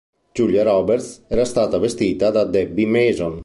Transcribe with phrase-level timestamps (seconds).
[0.37, 3.37] Julia Roberts era stata vestita da Debbie Mason.